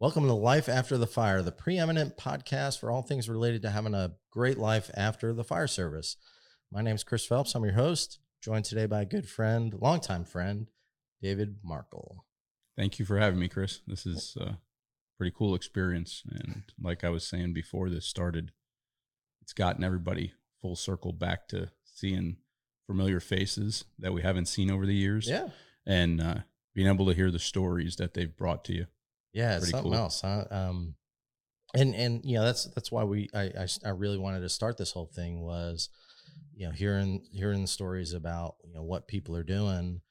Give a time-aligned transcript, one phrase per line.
[0.00, 3.94] Welcome to Life After the Fire, the preeminent podcast for all things related to having
[3.94, 6.16] a great life after the fire service.
[6.72, 7.54] My name is Chris Phelps.
[7.54, 10.68] I'm your host, joined today by a good friend, longtime friend,
[11.20, 12.24] David Markle.
[12.76, 13.80] Thank you for having me, Chris.
[13.86, 14.58] This is a
[15.18, 16.22] pretty cool experience.
[16.30, 18.52] And like I was saying before this started,
[19.48, 22.36] it's gotten everybody full circle back to seeing
[22.86, 25.26] familiar faces that we haven't seen over the years.
[25.26, 25.48] Yeah.
[25.86, 26.34] And uh,
[26.74, 28.88] being able to hear the stories that they've brought to you.
[29.32, 30.00] Yeah, it's Pretty something cool.
[30.00, 30.20] else.
[30.20, 30.44] Huh?
[30.50, 30.96] Um,
[31.74, 34.76] and and you know that's that's why we I, I I really wanted to start
[34.76, 35.88] this whole thing was,
[36.54, 40.02] you know, hearing hearing the stories about you know what people are doing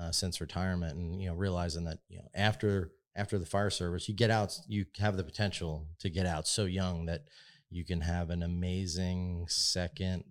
[0.00, 4.08] uh, since retirement, and you know realizing that you know after after the fire service,
[4.08, 7.22] you get out, you have the potential to get out so young that
[7.70, 10.24] you can have an amazing second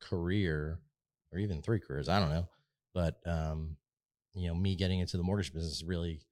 [0.00, 0.80] career
[1.32, 2.08] or even three careers.
[2.08, 2.48] I don't know,
[2.94, 3.76] but um,
[4.34, 6.22] you know, me getting into the mortgage business really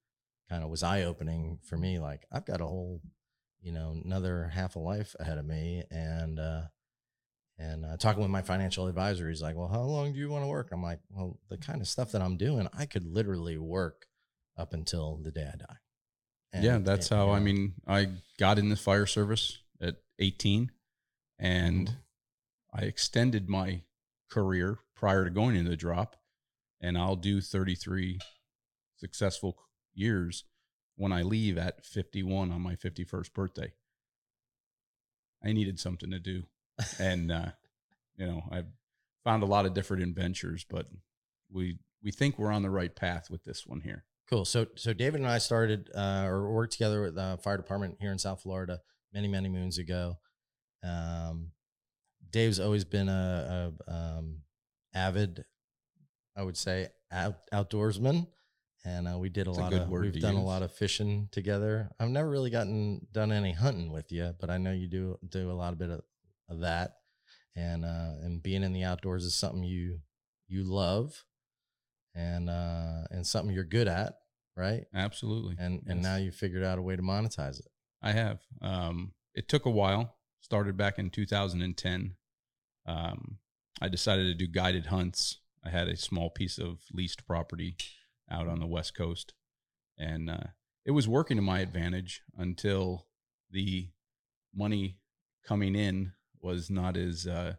[0.48, 1.98] kind of was eye opening for me.
[1.98, 3.02] Like I've got a whole,
[3.60, 6.62] you know, another half a life ahead of me, and uh,
[7.58, 10.44] and uh, talking with my financial advisor, he's like, "Well, how long do you want
[10.44, 13.58] to work?" I'm like, "Well, the kind of stuff that I'm doing, I could literally
[13.58, 14.06] work
[14.56, 15.76] up until the day I die."
[16.54, 19.96] And- yeah, that's and, how you I mean, I got in the fire service at
[20.18, 20.72] 18
[21.38, 22.02] and Mhm.
[22.72, 23.82] I extended my
[24.28, 26.16] career prior to going into the drop.
[26.80, 28.20] And I'll do 33
[28.96, 29.58] successful
[29.94, 30.44] years
[30.96, 33.72] when I leave at 51 on my 51st birthday.
[35.42, 36.44] I needed something to do.
[36.98, 37.52] And, uh,
[38.16, 38.66] you know, I've
[39.24, 40.90] found a lot of different adventures, but
[41.50, 44.04] we, we think we're on the right path with this one here.
[44.28, 44.44] Cool.
[44.44, 48.12] So, so David and I started uh, or worked together with the fire department here
[48.12, 48.82] in South Florida
[49.16, 50.18] many, many moons ago.
[50.82, 51.52] Um,
[52.30, 54.42] Dave's always been a, a um,
[54.94, 55.44] avid,
[56.36, 58.26] I would say, out, outdoorsman,
[58.84, 59.88] and uh, we did a a lot good of.
[59.88, 61.88] We've done a lot of fishing together.
[61.98, 65.50] I've never really gotten done any hunting with you, but I know you do do
[65.50, 66.02] a lot of bit of,
[66.50, 66.96] of that,
[67.54, 70.00] and uh, and being in the outdoors is something you
[70.46, 71.24] you love,
[72.14, 74.12] and uh, and something you're good at,
[74.56, 74.84] right?
[74.94, 75.56] Absolutely.
[75.58, 77.68] and and now you figured out a way to monetize it.
[78.06, 78.38] I have.
[78.62, 80.14] Um, it took a while.
[80.40, 82.14] Started back in 2010.
[82.86, 83.38] Um,
[83.80, 85.38] I decided to do guided hunts.
[85.64, 87.76] I had a small piece of leased property
[88.30, 89.34] out on the west coast,
[89.98, 90.44] and uh,
[90.84, 93.06] it was working to my advantage until
[93.50, 93.88] the
[94.54, 94.98] money
[95.44, 97.54] coming in was not as uh,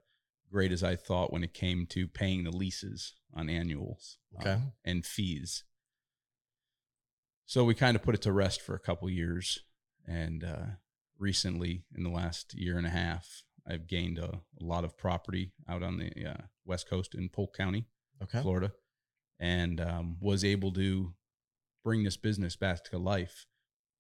[0.49, 4.51] great as I thought when it came to paying the leases on annuals Okay.
[4.53, 5.65] um, and fees.
[7.45, 9.59] So we kind of put it to rest for a couple years,
[10.07, 10.65] and uh,
[11.17, 15.51] recently, in the last year and a half, I've gained a, a lot of property
[15.67, 17.85] out on the uh, west coast in Polk County,
[18.23, 18.41] Okay.
[18.41, 18.71] Florida,
[19.39, 21.13] and um, was able to
[21.83, 23.45] bring this business back to life.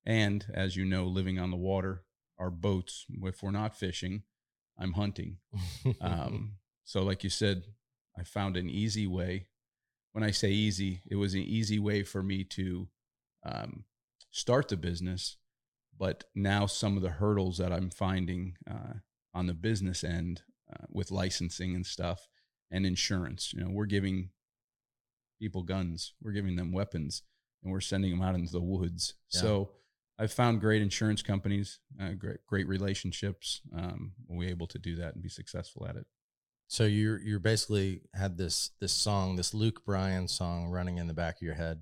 [0.05, 2.03] And as you know, living on the water,
[2.39, 4.23] our boats, if we're not fishing,
[4.79, 5.37] I'm hunting.
[6.01, 6.53] Um,
[6.83, 7.63] so, like you said,
[8.17, 9.47] I found an easy way.
[10.13, 12.87] When I say easy, it was an easy way for me to
[13.45, 13.83] um,
[14.31, 15.37] start the business.
[15.99, 18.99] But now, some of the hurdles that I'm finding uh,
[19.33, 22.27] on the business end uh, with licensing and stuff
[22.69, 24.29] and insurance, you know, we're giving
[25.39, 27.23] people guns, we're giving them weapons,
[27.63, 29.15] and we're sending them out into the woods.
[29.33, 29.41] Yeah.
[29.41, 29.69] So,
[30.19, 33.61] I've found great insurance companies, uh, great great relationships.
[33.75, 36.05] Um, we're able to do that and be successful at it.
[36.67, 41.13] so you're you're basically had this this song, this Luke Bryan song running in the
[41.13, 41.81] back of your head,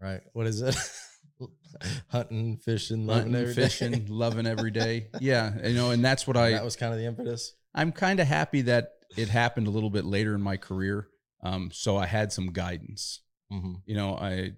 [0.00, 0.20] right?
[0.34, 0.76] What is it?
[2.08, 3.62] Hunting, fishing, loving Hunting, every day.
[3.62, 5.08] fishing, loving every day.
[5.20, 6.50] Yeah, you know, and that's what I.
[6.52, 7.54] that was kind of the impetus.
[7.74, 11.08] I'm kind of happy that it happened a little bit later in my career,
[11.42, 13.20] um, so I had some guidance.
[13.50, 14.52] hmm You know, I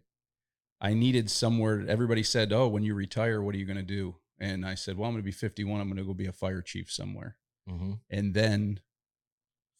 [0.81, 1.85] I needed somewhere.
[1.89, 4.97] Everybody said, "Oh, when you retire, what are you going to do?" And I said,
[4.97, 5.81] "Well, I'm going to be 51.
[5.81, 7.37] I'm going to go be a fire chief somewhere."
[7.69, 8.81] hmm And then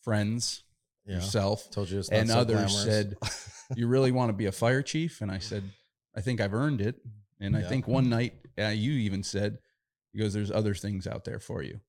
[0.03, 0.63] friends,
[1.07, 1.17] Yeah.
[1.17, 2.85] yourself, Told you and so others glamorous.
[2.85, 3.17] said,
[3.77, 5.21] you really want to be a fire chief?
[5.21, 5.63] And I said,
[6.21, 6.97] I think I've earned it.
[7.41, 9.57] And I think one night uh, you even said,
[10.13, 11.81] because there's other things out there for you.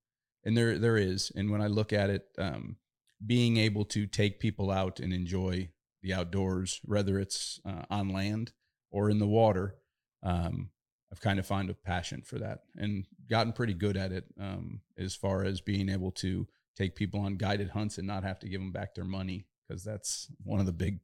[0.45, 1.33] And there, there is.
[1.35, 2.77] And when I look at it, um,
[3.25, 8.53] being able to take people out and enjoy the outdoors, whether it's uh, on land
[8.89, 9.75] or in the water,
[10.23, 10.69] um,
[11.11, 14.79] I've kind of found a passion for that and gotten pretty good at it um,
[14.97, 18.47] as far as being able to take people on guided hunts and not have to
[18.47, 21.01] give them back their money because that's one of the big,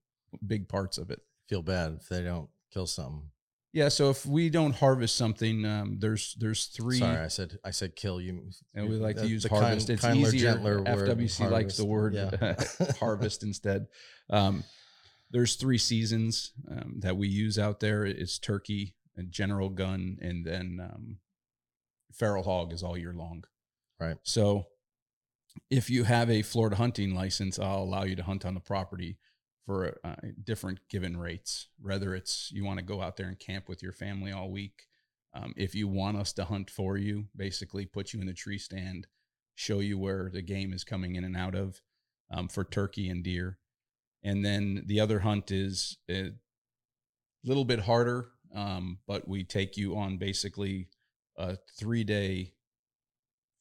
[0.48, 1.20] big parts of it.
[1.50, 3.24] Feel bad if they don't kill something.
[3.74, 7.00] Yeah, so if we don't harvest something, um, there's there's three.
[7.00, 8.50] Sorry, I said I said kill you.
[8.74, 9.88] and we like to use the harvest.
[9.88, 10.54] kind- it's kinder, easier.
[10.54, 12.56] gentler word, FWC likes the word Yeah.
[13.00, 13.88] harvest instead.
[14.30, 14.64] Um,
[15.32, 18.06] there's three seasons um, that we use out there.
[18.06, 21.18] It's turkey and general gun, and then um,
[22.14, 23.44] feral hog is all year long.
[24.00, 24.18] Right.
[24.24, 24.68] So
[25.70, 29.18] if you have a Florida hunting license, I'll allow you to hunt on the property
[29.68, 30.16] for uh,
[30.46, 31.68] different given rates.
[31.80, 34.88] Whether it's you want to go out there and camp with your family all week,
[35.34, 38.58] um, if you want us to hunt for you, basically put you in the tree
[38.58, 39.08] stand,
[39.56, 41.82] show you where the game is coming in and out of
[42.32, 43.60] um, for turkey and deer.
[44.24, 46.32] And then the other hunt is a
[47.44, 50.88] little bit harder, um, but we take you on basically
[51.38, 52.54] a three day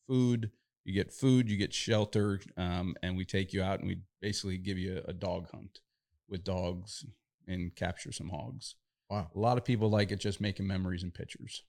[0.07, 0.53] food.
[0.85, 4.57] You get food, you get shelter, um, and we take you out and we basically
[4.57, 5.81] give you a, a dog hunt
[6.29, 7.05] with dogs
[7.47, 8.75] and capture some hogs.
[9.11, 9.31] Wow.
[9.35, 11.63] A lot of people like it just making memories and pictures.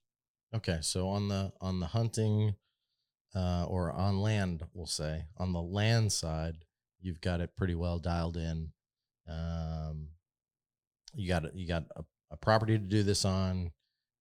[0.55, 2.55] Okay, so on the on the hunting
[3.35, 6.65] uh, or on land, we'll say on the land side,
[7.01, 8.71] you've got it pretty well dialed in.
[9.29, 10.09] Um,
[11.13, 13.71] you got you got a, a property to do this on.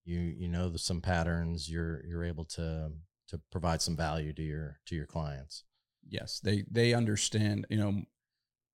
[0.05, 1.71] You you know the, some patterns.
[1.71, 2.91] You're you're able to
[3.29, 5.65] to provide some value to your to your clients.
[6.09, 8.03] yes they they understand you know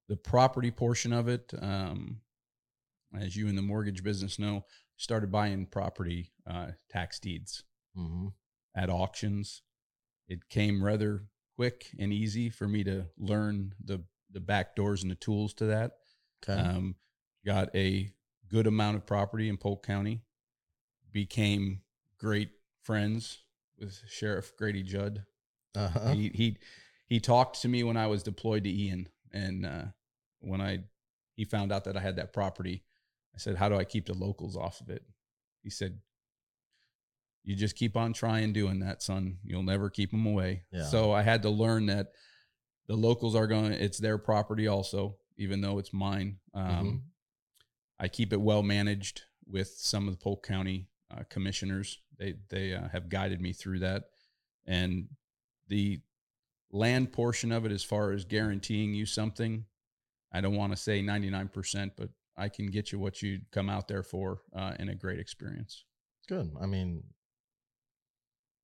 [0.09, 2.19] the property portion of it um
[3.19, 4.65] as you in the mortgage business know
[4.97, 7.63] started buying property uh tax deeds
[7.97, 8.29] Mm-hmm.
[8.75, 9.61] at auctions
[10.27, 15.11] it came rather quick and easy for me to learn the the back doors and
[15.11, 15.91] the tools to that
[16.43, 16.59] Okay.
[16.59, 16.95] um
[17.45, 18.11] got a
[18.49, 20.21] good amount of property in polk county
[21.11, 21.81] became
[22.17, 22.49] great
[22.81, 23.43] friends
[23.79, 25.23] with sheriff grady judd
[25.75, 26.11] uh-huh.
[26.13, 26.57] he he
[27.05, 29.85] he talked to me when I was deployed to Ian, and uh,
[30.39, 30.79] when I
[31.35, 32.83] he found out that I had that property,
[33.35, 35.03] I said, "How do I keep the locals off of it?"
[35.63, 35.99] He said,
[37.43, 39.39] "You just keep on trying doing that, son.
[39.43, 40.83] You'll never keep them away." Yeah.
[40.85, 42.11] So I had to learn that
[42.87, 43.73] the locals are going.
[43.73, 46.39] It's their property also, even though it's mine.
[46.53, 47.01] Um, Mhm.
[47.99, 52.01] I keep it well managed with some of the Polk County uh, commissioners.
[52.17, 54.09] They they uh, have guided me through that,
[54.65, 55.09] and
[55.67, 56.01] the
[56.73, 59.65] land portion of it, as far as guaranteeing you something,
[60.33, 63.41] I don't want to say ninety nine percent, but I can get you what you
[63.51, 65.85] come out there for uh, in a great experience.
[66.27, 66.51] Good.
[66.59, 67.03] I mean,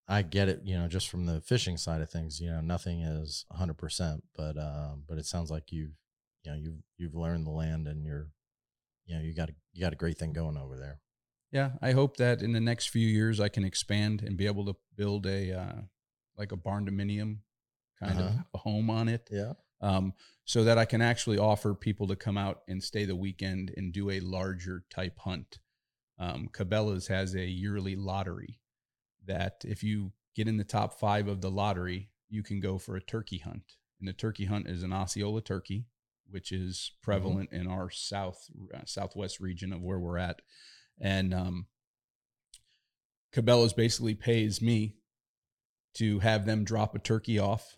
[0.08, 3.00] I get it, you know, just from the fishing side of things, you know, nothing
[3.00, 5.94] is 100%, but um but it sounds like you've
[6.42, 8.28] you know, you've you've learned the land and you're
[9.06, 11.00] you know, you got a you got a great thing going over there.
[11.52, 14.66] Yeah, I hope that in the next few years I can expand and be able
[14.66, 15.80] to build a uh,
[16.36, 17.38] like a barndominium
[18.00, 18.28] kind Uh-huh.
[18.28, 19.28] of a home on it.
[19.30, 19.52] Yeah.
[19.82, 20.12] um,
[20.44, 23.92] so that I can actually offer people to come out and stay the weekend and
[23.92, 25.58] do a larger type hunt.
[26.18, 28.58] Um, Cabela's has a yearly lottery
[29.26, 32.96] that if you get in the top five of the lottery, you can go for
[32.96, 33.76] a turkey hunt.
[34.00, 35.86] And the turkey hunt is an Osceola turkey,
[36.28, 40.42] which is prevalent in our south uh, southwest region of where we're at.
[41.00, 41.66] And um,
[43.32, 44.96] Cabela's basically pays me
[45.94, 47.76] to have them drop a turkey off.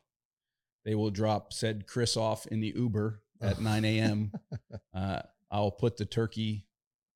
[0.84, 4.32] They will drop said Chris off in the Uber at 9 a.m.
[4.94, 6.67] Uh, I'll put the turkey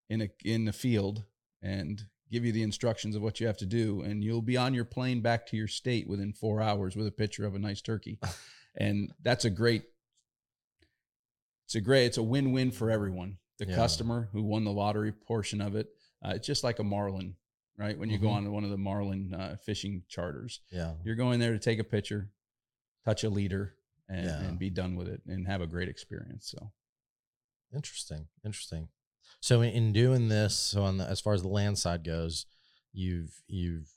[0.09, 1.25] in a in the field
[1.63, 4.73] and give you the instructions of what you have to do, and you'll be on
[4.75, 7.81] your plane back to your state within four hours with a picture of a nice
[7.83, 8.19] turkey.
[8.77, 9.85] and that's a great.
[11.67, 12.07] It's a great.
[12.07, 13.39] It's a win-win for everyone.
[13.59, 13.75] The Yeah.
[13.77, 15.89] customer who won the lottery portion of it.
[16.25, 17.37] Uh, it's just like a marlin,
[17.77, 17.99] right?
[17.99, 18.33] When you go Mhm.
[18.35, 20.95] on one of the marlin uh, fishing charters, Yeah.
[21.05, 22.31] you're going there to take a picture,
[23.07, 23.75] touch a leader,
[24.09, 24.41] and, Yeah.
[24.43, 26.51] and be done with it and have a great experience.
[26.51, 26.73] So
[27.75, 28.29] Interesting.
[28.45, 28.89] Interesting.
[29.41, 32.47] So in- in doing this, so on the as far as the land side goes,
[32.93, 33.91] you've you've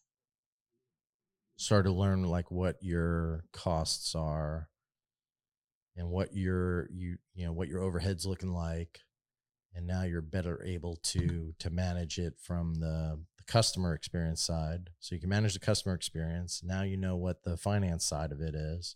[1.57, 4.69] started to learn like what your costs are
[5.95, 9.01] and what your you you know what your overheads looking like
[9.73, 14.89] and now you're better able to to manage it from the, the customer experience side
[14.99, 18.41] so you can manage the customer experience now you know what the finance side of
[18.41, 18.95] it is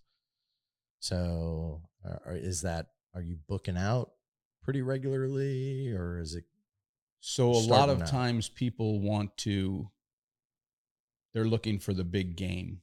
[1.00, 4.12] so are, is that are you booking out
[4.64, 6.46] pretty regularly or is it
[7.20, 8.08] So a lot of out.
[8.08, 9.90] times people want to
[11.34, 12.82] they're looking for the big game.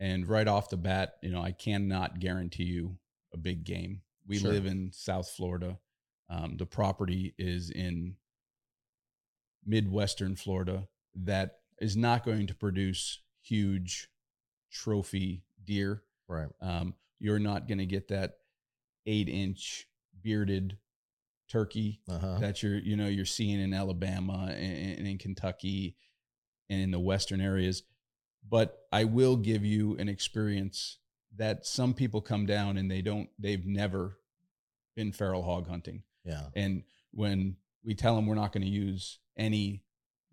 [0.00, 2.98] And right off the bat, you know, I cannot guarantee you
[3.32, 4.02] a big game.
[4.26, 4.52] We Sure.
[4.52, 5.78] live in South Florida.
[6.30, 8.16] Um, the property is in
[9.64, 14.08] Midwestern Florida that is not going to produce huge
[14.70, 16.02] trophy deer.
[16.28, 18.34] right Um, you're not going to get that
[19.06, 19.86] eight inch
[20.22, 20.78] bearded
[21.48, 22.38] turkey Uh-huh.
[22.40, 25.96] that you're you know you're seeing in Alabama and, and in Kentucky
[26.68, 27.82] and in the western areas.
[28.46, 30.98] But I will give you an experience
[31.36, 34.18] that some people come down and they don't they've never
[34.94, 36.02] been feral hog hunting.
[36.28, 36.46] Yeah.
[36.54, 36.82] And
[37.12, 39.82] when we tell them we're not going to use any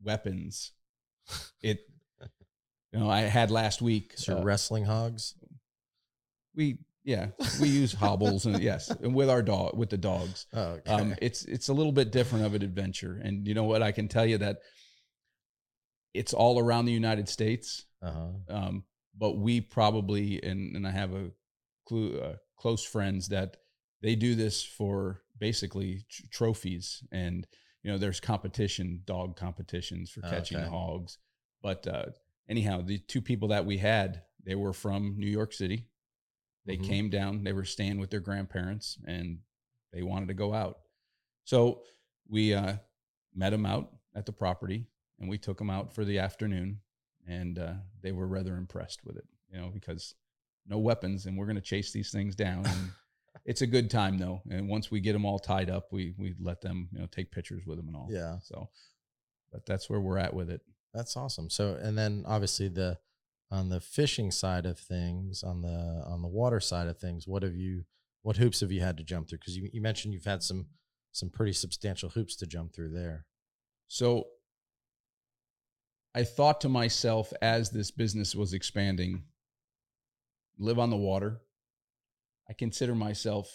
[0.04, 0.74] weapons,
[1.62, 1.80] it
[2.92, 5.34] you know I had last week So uh, wrestling hogs.
[6.56, 7.28] we yeah
[7.62, 10.92] we use hobbles and yes and with our dog with the dogs Oh, okay.
[10.92, 13.92] um, it's it's a little bit different of an adventure and you know what i
[13.92, 14.58] can tell you that
[16.16, 18.30] it's all around the united states uh-huh.
[18.50, 18.84] um,
[19.16, 21.30] but we probably and and i have a
[21.88, 23.58] clue uh, close friends that
[24.02, 27.48] they do this for basically tr- trophies and
[27.84, 30.68] you know there's competition dog competitions for catching Okay.
[30.70, 31.18] hogs
[31.62, 32.06] but uh,
[32.50, 35.88] anyhow the two people that we had they were from new york city
[36.66, 36.84] they Mhm.
[36.88, 39.40] came down they were staying with their grandparents and
[39.94, 40.80] they wanted to go out
[41.44, 41.84] so
[42.28, 42.76] we uh,
[43.34, 44.88] met them out at the property
[45.20, 46.80] and we took them out for the afternoon
[47.28, 50.16] and uh, they were rather impressed with it you know because
[50.68, 52.92] no weapons and we're going to chase these things down and
[53.44, 56.34] it's a good time though and once we get them all tied up we we
[56.40, 58.38] let them you know take pictures with them and all Yeah.
[58.42, 58.70] so
[59.52, 60.62] but that's where we're at with it
[60.94, 61.50] That's awesome.
[61.50, 62.98] So, and then obviously the
[63.52, 67.44] on the fishing side of things, on the on the water side of things, what
[67.44, 67.84] have you,
[68.24, 69.40] what hoops have you had to jump through?
[69.40, 70.68] Because you, you mentioned you've had some
[71.12, 73.26] some pretty substantial hoops to jump through there.
[73.88, 74.28] So
[76.14, 79.24] I thought to myself as this business was expanding,
[80.58, 81.42] live on the water.
[82.50, 83.50] I consider myself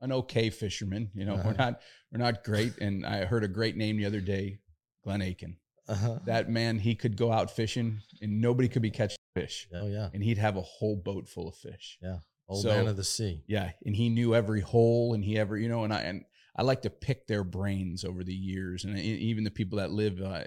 [0.00, 1.10] an okay fisherman.
[1.14, 1.52] You know, we're Uh-huh.
[1.70, 1.80] not
[2.12, 2.78] we're not great.
[2.78, 4.58] And I heard a great name the other day,
[5.02, 5.56] Glenn Aiken.
[5.88, 6.18] Uh-huh.
[6.26, 9.68] That man, he could go out fishing and nobody could be catching fish.
[9.74, 11.98] oh yeah, And he'd have a whole boat full of fish.
[12.00, 13.44] Yeah, old So- man of the sea.
[13.46, 16.24] Yeah, and he knew every hole, and he ever, you know, and I and
[16.56, 19.90] I like to pick their brains over the years, and e- even the people that
[19.90, 20.44] live uh,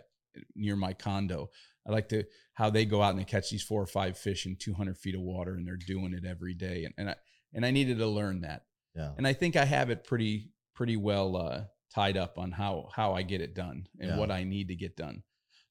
[0.55, 1.49] near my condo,
[1.85, 2.23] I like to
[2.53, 5.15] how they go out and they catch these four or five fish in 200 feet
[5.15, 7.15] of water, and they're doing it every day, and and I
[7.53, 9.13] and I needed to learn that, Yeah.
[9.17, 13.13] and I think I have it pretty pretty well uh, tied up on how how
[13.13, 14.17] I get it done and Yeah.
[14.17, 15.23] what I need to get done.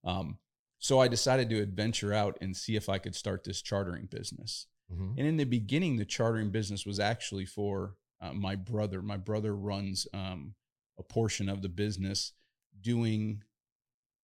[0.05, 0.39] Um,
[0.79, 4.67] so I decided to adventure out and see if I could start this chartering business.
[4.93, 5.11] Mhm.
[5.19, 9.03] And in the beginning, the chartering business was actually for uh, my brother.
[9.03, 10.55] My brother runs um,
[10.99, 12.33] a portion of the business
[12.81, 13.43] doing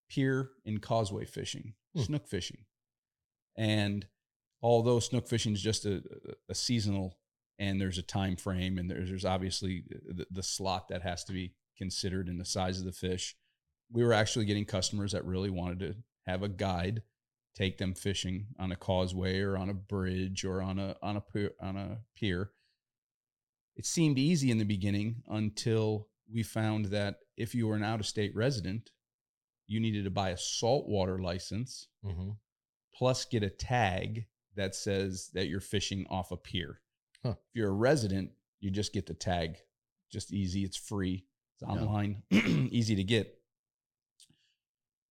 [0.08, 2.00] pier and causeway fishing, Hmm.
[2.02, 2.64] snook fishing.
[3.56, 4.06] And
[4.62, 6.02] although snook fishing is just a,
[6.48, 7.18] a seasonal
[7.62, 11.32] and there's a time frame and there's, there's obviously the, the slot that has to
[11.32, 13.36] be considered in the size of the fish,
[13.90, 15.94] we were actually getting customers that really wanted to
[16.26, 17.02] have a guide
[17.54, 21.20] take them fishing on a causeway or on a bridge or on a on a
[21.20, 22.50] pier, on a pier.
[23.76, 28.00] It seemed easy in the beginning until we found that if you were an out
[28.00, 28.90] of state resident,
[29.66, 32.38] you needed to buy a saltwater license Mhm.
[32.94, 34.26] plus get a tag
[34.56, 36.80] that says that you're fishing off a pier.
[37.24, 37.30] Huh.
[37.30, 39.56] If you're a resident, you just get the tag.
[40.10, 41.24] Just easy, it's free,
[41.54, 41.68] it's Yeah.
[41.80, 43.38] online, easy to get.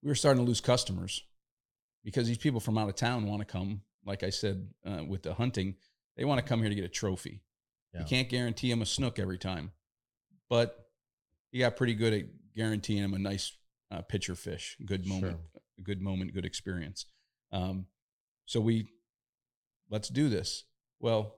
[0.04, 1.24] We were starting to lose customers
[2.04, 3.82] because these people from out of town want to come.
[4.06, 5.76] Like I said uh, with the hunting,
[6.18, 7.42] they want to come here to get a trophy.
[7.94, 8.02] Yeah.
[8.02, 9.72] You can't guarantee them a snook every time,
[10.50, 10.88] but
[11.52, 12.24] you got pretty good at
[12.56, 13.54] guaranteeing them a nice
[13.92, 15.38] uh, picture fish, good moment,
[15.78, 17.06] a good moment, good experience.
[17.52, 17.88] Um,
[18.46, 18.88] so we
[19.90, 20.64] let's do this.
[21.00, 21.36] Well,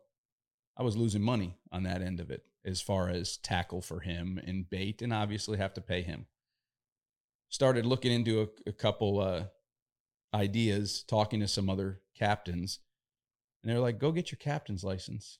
[0.77, 4.39] I was losing money on that end of it as far as tackle for him
[4.45, 6.25] and bait, and obviously have to pay him.
[7.49, 9.43] Started looking into a, a couple uh,
[10.33, 12.79] ideas, talking to some other captains,
[13.61, 15.39] and they're like, "Go get your captain's license."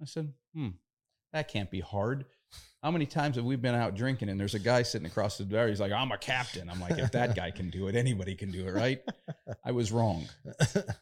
[0.00, 0.68] I said, "Hmm,
[1.32, 2.24] that can't be hard."
[2.82, 5.44] How many times have we been out drinking and there's a guy sitting across the
[5.44, 5.68] bar?
[5.68, 6.70] He's like, I'm a captain.
[6.70, 9.02] I'm like, if that guy can do it, anybody can do it, right?
[9.64, 10.26] I was wrong.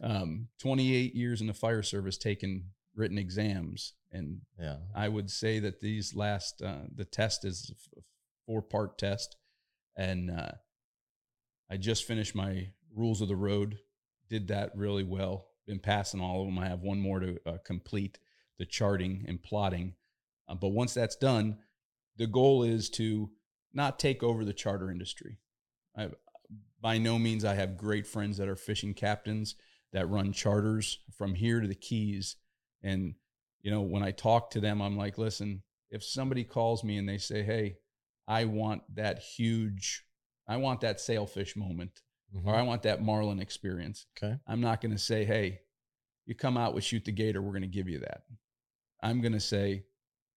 [0.00, 2.64] Um, 28 years in the fire service, taking
[2.98, 3.94] written exams.
[4.10, 4.76] And yeah.
[4.94, 8.00] I would say that these last, uh, the test is a
[8.46, 9.36] four part test.
[9.96, 10.52] And uh,
[11.70, 13.78] I just finished my rules of the road,
[14.28, 15.46] did that really well.
[15.66, 16.58] Been passing all of them.
[16.58, 18.18] I have one more to uh, complete
[18.58, 19.94] the charting and plotting.
[20.48, 21.58] Uh, but once that's done,
[22.16, 23.30] the goal is to
[23.72, 25.38] not take over the charter industry.
[25.96, 26.08] I,
[26.80, 29.56] by no means, I have great friends that are fishing captains
[29.92, 32.36] that run charters from here to the Keys.
[32.82, 33.14] And,
[33.60, 37.08] you know, when I talk to them, I'm like, listen, if somebody calls me and
[37.08, 37.78] they say, hey,
[38.26, 40.04] I want that huge,
[40.46, 42.02] I want that sailfish moment,
[42.34, 42.46] Mhm.
[42.46, 44.38] or I want that marlin experience, Okay.
[44.46, 45.60] I'm not going to say, hey,
[46.26, 48.24] you come out with Shoot-Da-Gator, we're going to give you that.
[49.02, 49.84] I'm going to say,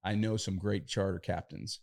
[0.04, 1.80] I know some great charter captains.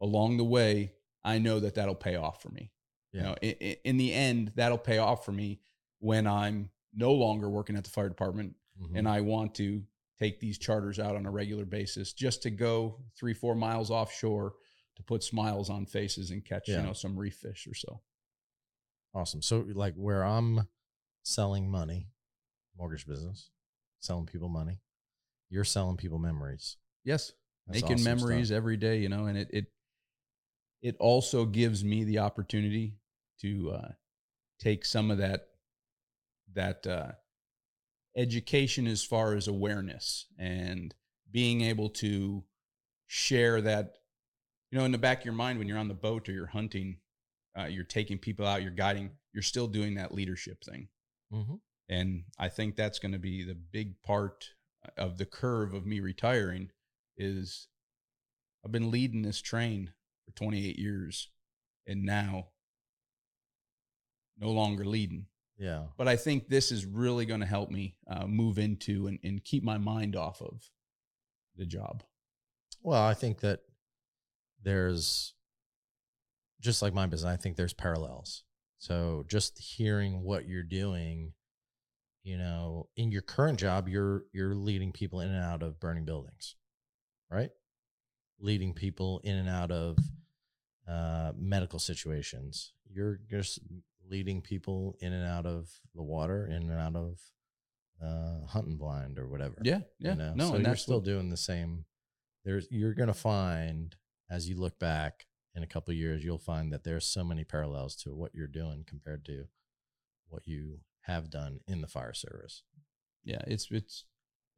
[0.00, 0.92] along the way,
[1.24, 2.72] I know that that'll pay off for me.
[3.12, 3.20] Yeah.
[3.20, 5.60] You know, in, in the end, that'll pay off for me
[6.00, 8.98] when I'm no longer working at the fire department Mhm.
[8.98, 9.84] and I want to
[10.18, 14.54] take these charters out on a regular basis just to go three, four miles offshore
[14.96, 16.76] to put smiles on faces and catch, Yeah.
[16.80, 18.02] you know, some reef fish or so.
[19.12, 19.42] Awesome.
[19.42, 20.68] So like where I'm
[21.22, 22.10] selling money,
[22.76, 23.50] mortgage business,
[24.00, 24.80] selling people money,
[25.50, 26.76] you're selling people memories.
[27.04, 27.32] Yes.
[27.66, 28.56] That's making awesome memories stuff.
[28.56, 29.66] every day, you know, and it it
[30.82, 32.98] it also gives me the opportunity
[33.40, 33.92] to uh,
[34.58, 35.48] take some of that
[36.52, 37.12] that uh,
[38.16, 40.94] education as far as awareness and
[41.30, 42.44] being able to
[43.06, 43.96] share that,
[44.70, 46.46] you know, in the back of your mind when you're on the boat or you're
[46.46, 46.98] hunting,
[47.58, 50.88] uh, you're taking people out, you're guiding, you're still doing that leadership thing.
[51.32, 51.60] Mhm.
[51.88, 54.54] And I think that's going to be the big part
[54.96, 56.70] of the curve of me retiring
[57.16, 57.68] is
[58.64, 59.92] I've been leading this train
[60.24, 61.30] for 28 years
[61.86, 62.48] and now
[64.36, 65.26] no longer leading.
[65.58, 65.84] Yeah.
[65.96, 69.44] But I think this is really going to help me uh, move into and, and
[69.44, 70.70] keep my mind off of
[71.56, 72.02] the job.
[72.82, 73.60] Well, I think that
[74.62, 75.34] there's
[76.60, 78.42] just like my business, I think there's parallels.
[78.78, 81.32] So just hearing what you're doing,
[82.22, 86.04] you know, in your current job, you're you're leading people in and out of burning
[86.04, 86.56] buildings,
[87.30, 87.50] right?
[88.40, 89.96] Leading people in and out of
[90.88, 92.72] uh, medical situations.
[92.90, 93.60] You're just
[94.08, 97.18] leading people in and out of the water, in and out of
[98.02, 99.56] uh, hunting blind or whatever.
[99.62, 99.80] Yeah.
[99.98, 100.12] Yeah.
[100.12, 100.34] You know?
[100.34, 101.84] No, so and you're still what- doing the same.
[102.44, 103.96] There's you're gonna find
[104.30, 107.44] as you look back in a couple of years, you'll find that there's so many
[107.44, 109.44] parallels to what you're doing compared to
[110.28, 112.62] what you have done in the fire service.
[113.22, 114.04] yeah, it's it's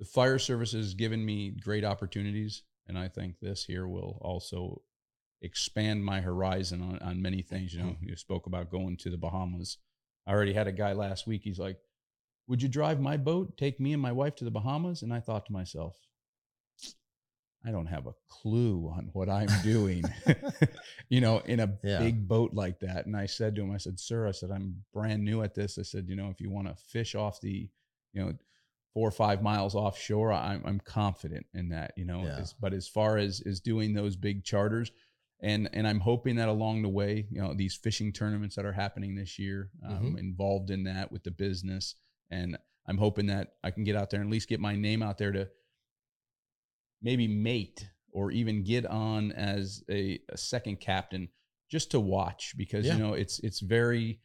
[0.01, 4.83] the fire service has given me great opportunities, and I think this here will also
[5.43, 7.73] expand my horizon on on many things.
[7.75, 8.09] You know, mm-hmm.
[8.09, 9.79] you spoke about going to the Bahamas.
[10.27, 11.43] I already had a guy last week.
[11.45, 11.79] He's like,
[12.49, 15.21] "Would you drive my boat, take me and my wife to the Bahamas?" And I
[15.21, 15.97] thought to myself,
[17.65, 20.05] I don't have a clue on what I'm doing,
[21.09, 21.99] you know, in a Yeah.
[21.99, 23.07] big boat like that.
[23.07, 25.79] And I said to him, I said, sir, I said, I'm brand new at this.
[25.79, 27.69] I said, you know, if you want to fish off the,
[28.13, 28.35] you know,
[28.95, 32.39] four or five miles offshore, I'm, I'm confident in that, you know, Yeah.
[32.39, 34.93] As- but as far as, is doing those big charters
[35.41, 38.73] and, and I'm hoping that along the way, you know, these fishing tournaments that are
[38.73, 40.19] happening this year, I'm Mhm.
[40.19, 41.95] involved in that with the business.
[42.31, 45.03] And I'm hoping that I can get out there and at least get my name
[45.03, 45.49] out there to,
[47.03, 51.29] maybe mate or even get on as a, a second captain
[51.69, 52.95] just to watch because Yeah.
[52.97, 54.21] you know it's it's very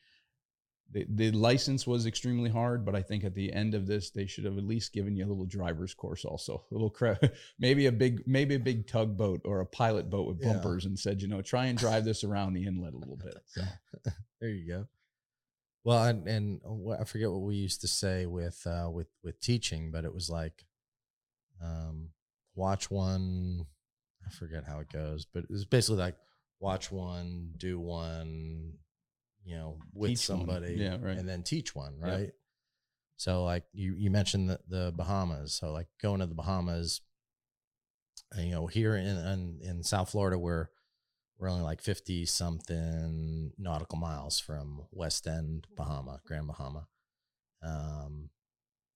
[0.94, 4.26] the, the license was extremely hard but i think at the end of this they
[4.26, 7.14] should have at least given you a little driver's course also a little cre-
[7.60, 10.54] maybe a big maybe a big tugboat or a pilot boat with Yeah.
[10.54, 13.38] bumpers and said you know try and drive this around the inlet a little bit
[13.46, 13.62] so
[14.42, 14.88] There you go.
[15.84, 16.62] Well, and, and
[17.00, 20.30] I forget what we used to say with uh, with with teaching, but it was
[20.32, 20.66] like,
[21.64, 22.10] um,
[22.56, 23.66] watch one.
[24.26, 26.16] I forget how it goes, but it was basically like
[26.60, 28.74] watch one, do one,
[29.44, 31.18] you know, with Teach somebody, Yeah, right.
[31.18, 32.08] and then teach one, Yep.
[32.08, 32.32] right?
[33.18, 37.02] So like you you mentioned the, the Bahamas, so like going to the Bahamas,
[38.38, 40.68] you know, here in in, in South Florida, we're
[41.38, 46.88] we're only like 50 something nautical miles from West End, Bahama, Grand Bahama.
[47.64, 48.30] Um,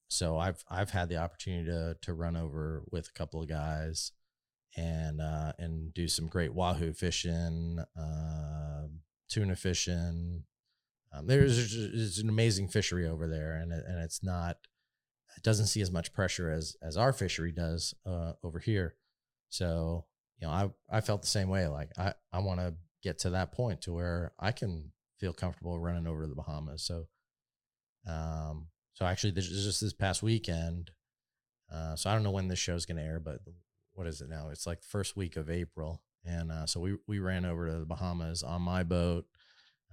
[0.09, 4.11] so I've I've had the opportunity to to run over with a couple of guys
[4.77, 8.87] and uh, and do some great wahoo fishing, uh,
[9.29, 10.43] tuna fishing.
[11.13, 14.57] Um, there's, there's an amazing fishery over there, and it, and it's not
[15.37, 18.95] it doesn't see as much pressure as as our fishery does uh, over here.
[19.49, 20.05] So
[20.39, 21.67] you know, I I felt the same way.
[21.67, 25.79] Like I I want to get to that point to where I can feel comfortable
[25.79, 26.83] running over to the Bahamas.
[26.83, 27.07] So,
[28.07, 30.91] um, so actually, this is just this past weekend.
[31.71, 33.39] Uh, so I don't know when this show is going to air, but
[33.93, 34.49] what is it now?
[34.49, 37.85] It's like first week of April, and uh, so we we ran over to the
[37.85, 39.25] Bahamas on my boat.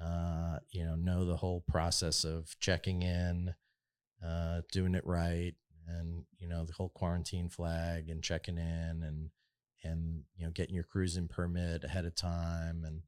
[0.03, 3.55] Uh, you know, know the whole process of checking in,
[4.25, 5.55] uh, doing it right,
[5.87, 9.31] and you know the whole quarantine flag and checking in and
[9.85, 13.03] and you know getting your cruising permit ahead of time and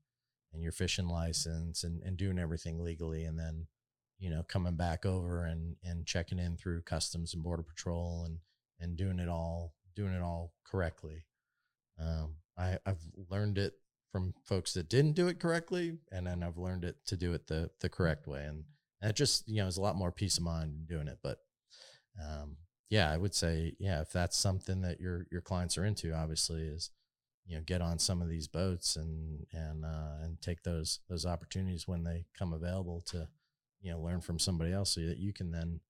[0.52, 3.66] and your fishing license and and doing everything legally and then
[4.18, 8.38] you know coming back over and and checking in through customs and border patrol and
[8.80, 11.24] and doing it all doing it all correctly
[12.00, 13.74] um i i've learned it
[14.12, 17.46] from folks that didn't do it correctly and then i've learned it to do it
[17.46, 18.64] the the correct way and
[19.02, 21.38] it just you know is a lot more peace of mind in doing it but
[22.22, 22.56] um
[22.90, 26.62] yeah i would say yeah if that's something that your your clients are into obviously
[26.62, 26.90] is
[27.44, 31.26] you know get on some of these boats and and uh, and take those those
[31.26, 33.28] opportunities when they come available to
[33.82, 35.80] you know learn from somebody else so that you can then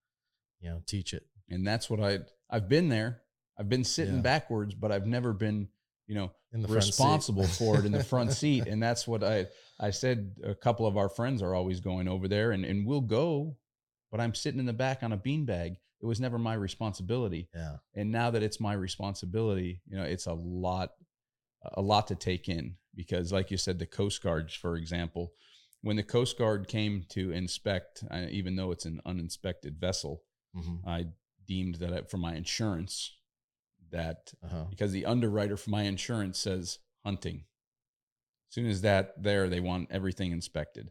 [0.61, 3.21] you know teach it and that's what I I've been there.
[3.59, 4.23] I've been sitting Yeah.
[4.23, 5.69] backwards, but I've never been,
[6.07, 8.67] you know, responsible for it in the front seat.
[8.67, 9.47] And that's what I
[9.81, 10.37] I said.
[10.45, 13.57] A couple of our friends are always going over there, and and we'll go,
[14.11, 15.77] but I'm sitting in the back on a beanbag.
[16.01, 20.27] It was never my responsibility, yeah and now that it's my responsibility, you know, it's
[20.27, 20.91] a lot
[21.75, 25.33] a lot to take in because, like you said, the Coast Guard, for example,
[25.81, 30.23] when the Coast Guard came to inspect, uh, even though it's an uninspected vessel,
[30.55, 31.07] hmm I
[31.47, 33.13] deemed that I, for my insurance
[33.95, 34.65] that uh-huh.
[34.69, 37.45] because the underwriter for my insurance says hunting.
[38.51, 40.91] As soon as that there, they want everything inspected,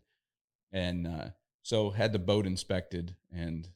[0.72, 1.28] and uh,
[1.62, 3.70] so had the boat inspected, and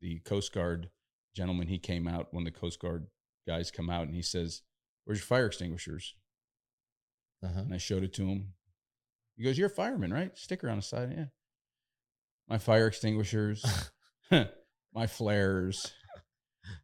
[0.00, 0.90] the Coast Guard
[1.34, 3.06] gentleman he came out when the Coast Guard
[3.46, 4.62] guys come out, and he says,
[5.04, 6.14] "Where's your fire extinguishers?"
[7.42, 7.60] Uh-huh.
[7.60, 8.52] And I showed it to him.
[9.36, 10.36] He goes, "You're a fireman, right?
[10.36, 11.26] Sticker on the side, yeah."
[12.48, 13.64] My fire extinguishers,
[14.94, 15.92] my flares.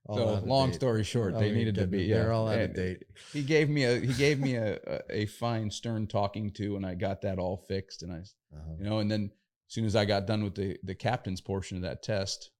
[0.07, 0.77] All so long date.
[0.77, 2.09] story short, Oh, they needed to be.
[2.09, 3.05] They're all out of date.
[3.33, 6.85] He gave me a he gave me a, a a fine stern talking to, and
[6.87, 8.03] I got that all fixed.
[8.03, 8.19] And I,
[8.57, 8.75] Uh-huh.
[8.79, 9.31] you know, and then
[9.69, 12.51] as soon as I got done with the the captain's portion of that test,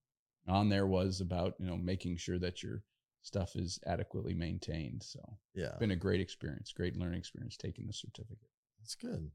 [0.47, 2.83] on there was about you know making sure that your
[3.23, 5.03] stuff is adequately maintained.
[5.03, 5.21] So
[5.55, 8.51] Yeah, It's been a great experience, great learning experience taking the certificate.
[8.81, 9.31] that's good.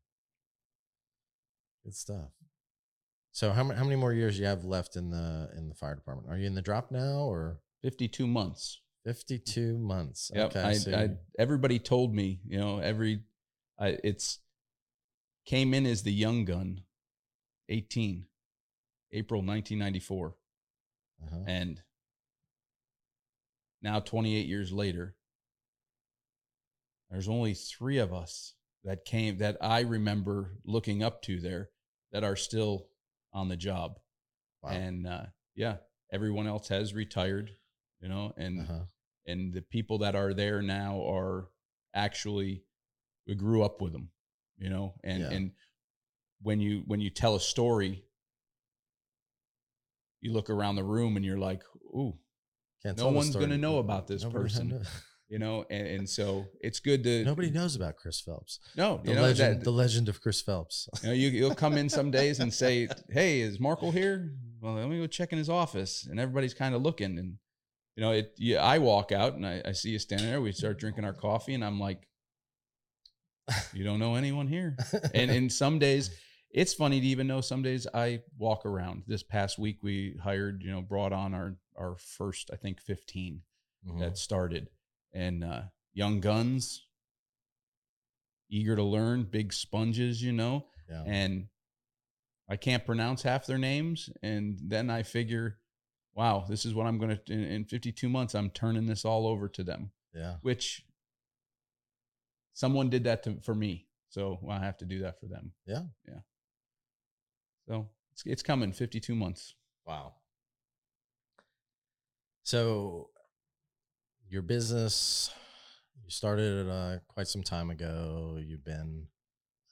[1.84, 2.32] Good stuff.
[3.32, 5.96] So how many how many more years you have left in the in the fire
[5.96, 6.30] department?
[6.32, 8.82] Are you in the drop now or Fifty two months.
[9.04, 10.32] fifty two months?
[10.34, 10.52] Yep.
[10.52, 13.22] Okay, I, so I, everybody told me, you know, every,
[13.78, 14.40] I, it's
[15.46, 16.82] came in as the young gun,
[17.70, 18.26] 18,
[19.12, 20.36] April 1994.
[21.22, 21.38] uh-huh.
[21.48, 21.82] And
[23.82, 25.16] now 28 years later,
[27.10, 28.54] there's only three of us
[28.86, 31.70] that came that I remember looking up to there
[32.12, 32.88] that are still
[33.34, 34.00] on the job.
[34.62, 34.72] Wow.
[34.72, 35.78] And uh, yeah,
[36.12, 37.52] everyone else has retired,
[38.04, 38.84] you know, and uh-huh.
[39.26, 41.48] and the people that are there now are
[41.96, 42.64] actually
[43.28, 44.10] we grew up with them
[44.58, 45.30] you know and Yeah.
[45.32, 45.52] and
[46.42, 48.04] when you when you tell a story
[50.22, 51.64] you look around the room and you're like
[51.96, 52.18] ooh
[52.84, 54.86] Can't no one's gonna know about this Nobody person.
[55.30, 58.60] you know and, and so it's good to Nobody knows about Chris Phelps.
[58.76, 60.90] no The you know legend, that the legend of Chris Phelps.
[61.02, 64.74] you know you, you'll come in some days and say hey is markle here well
[64.74, 67.38] let me go check in his office and everybody's kind of looking and
[67.96, 70.52] you know it yeah, i walk out and I, I see you standing there we
[70.52, 72.08] start drinking our coffee and i'm like
[73.74, 74.78] you don't know anyone here
[75.14, 76.10] and and some days
[76.50, 80.64] it's funny to even know some days i walk around this past week we hired
[80.64, 83.42] you know brought on our our first i think 15
[83.86, 84.00] Mhm.
[84.00, 84.70] that started
[85.14, 86.88] and uh young guns
[88.50, 91.04] eager to learn big sponges you know yeah.
[91.06, 91.48] and
[92.50, 94.10] I can't pronounce half their names.
[94.22, 95.60] And then I figure,
[96.16, 99.28] wow, this is what I'm going to, in, in 52 months, I'm turning this all
[99.28, 100.36] over to them, yeah.
[100.42, 100.84] which
[102.54, 103.88] someone did that to, for me.
[104.10, 105.54] So I have to do that for them.
[105.66, 105.84] Yeah.
[106.08, 106.20] Yeah.
[107.68, 109.56] So it's, it's coming 52 months.
[109.86, 110.14] Wow.
[112.44, 113.10] So,
[114.30, 115.32] your business,
[116.04, 118.38] you started uh, quite some time ago.
[118.38, 119.08] You've been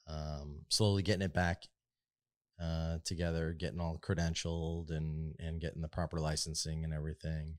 [0.08, 1.64] um, slowly getting it back
[2.62, 7.56] uh, together, getting all credentialed and and getting the proper licensing and everything.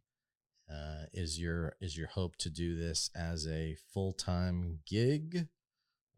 [0.72, 5.48] Uh, is your is your hope to do this as a full time gig,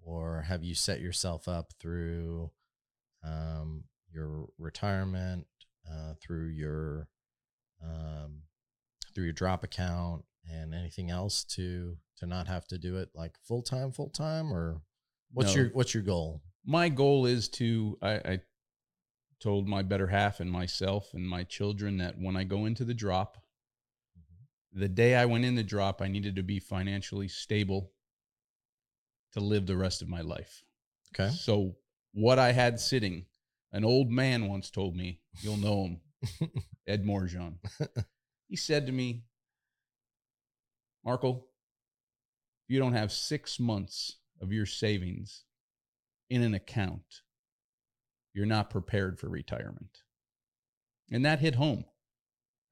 [0.02, 2.52] or have you set yourself up through
[3.24, 5.48] um, your retirement,
[5.92, 7.08] uh, through your
[7.84, 8.44] um,
[9.14, 13.36] through your drop account, and anything else to to not have to do it like
[13.44, 14.82] full time, full time, or
[15.34, 15.64] what's No.
[15.64, 16.42] your what's your goal?
[16.68, 18.40] My goal is to, I, I
[19.40, 22.94] told my better half and myself and my children that when I go into the
[22.94, 23.38] drop,
[24.18, 24.80] mm-hmm.
[24.80, 27.92] the day I went in the drop, I needed to be financially stable
[29.34, 30.64] to live the rest of my life.
[31.14, 31.34] Okay.
[31.34, 31.76] So,
[32.14, 33.26] what I had sitting,
[33.74, 36.52] an old man once told me, you'll know him,
[36.88, 37.58] Ed Morjon.
[38.48, 39.26] he said to me,
[41.04, 41.48] Markle,
[42.64, 45.44] if you don't have six months of your savings
[46.30, 47.22] in an account,
[48.36, 49.98] you're not prepared for retirement.
[51.12, 51.86] And that hit home.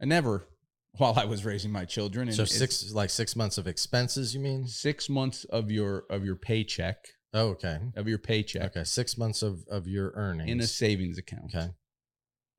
[0.01, 0.47] I never,
[0.97, 4.41] while I was raising my children, and so six like six months of expenses, you
[4.41, 4.67] mean?
[4.67, 6.97] six months of your of your paycheck
[7.35, 7.79] Oh, okay.
[7.95, 11.45] of your paycheck Okay, six months of of your earnings in a savings account.
[11.55, 11.69] Okay.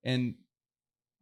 [0.02, 0.34] And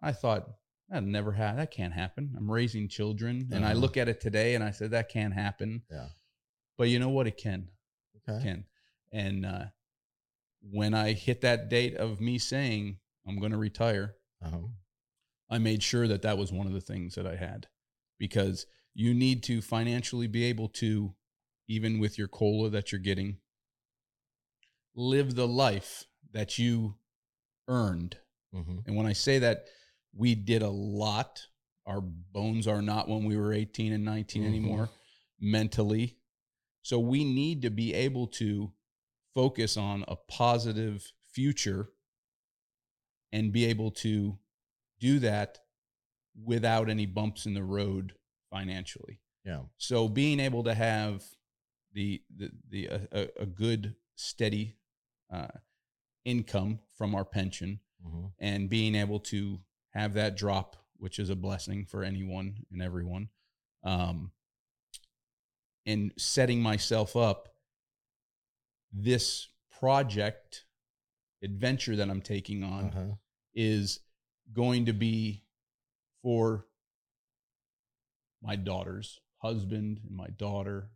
[0.01, 0.49] I thought
[0.88, 2.35] that never had that can't happen.
[2.37, 3.81] I'm raising children, and I Uh-huh.
[3.81, 5.83] look at it today and I said that can't happen.
[5.90, 6.09] Yeah.
[6.79, 7.27] but you know what?
[7.27, 7.68] It can,
[8.29, 8.42] Okay.
[8.42, 8.64] can.
[9.12, 9.64] And uh,
[10.62, 14.68] when I hit that date of me saying I'm going to retire, Uh-huh.
[15.51, 17.66] I made sure that that was one of the things that I had
[18.18, 21.14] because you need to financially be able to,
[21.68, 23.38] even with your cola that you're getting,
[24.94, 26.96] live the life that you
[27.68, 28.16] earned.
[28.53, 29.64] hmm And when I say that,
[30.14, 31.46] we did a lot.
[31.87, 34.46] Our bones are not when we were 18 and 19 Mhm.
[34.46, 34.90] anymore
[35.40, 36.18] mentally.
[36.83, 38.72] So we need to be able to
[39.35, 41.88] focus on a positive future
[43.33, 44.38] and be able to
[45.01, 45.59] do that
[46.45, 48.14] without any bumps in the road
[48.51, 49.21] financially.
[49.45, 49.62] Yeah.
[49.79, 51.23] So being able to have
[51.92, 54.77] the the the a, a- a good steady
[55.33, 55.49] uh,
[56.25, 61.37] income from our pension hmm and being able to have that drop, which is a
[61.37, 63.29] blessing for anyone and everyone,
[63.85, 64.33] um,
[65.87, 67.52] and setting myself up
[68.92, 69.48] this
[69.81, 70.64] project
[71.42, 73.14] adventure that I'm taking on Uh-huh.
[73.55, 74.00] is
[74.52, 75.44] going to be
[76.22, 76.66] for
[78.42, 80.90] my daughter's husband and my daughter,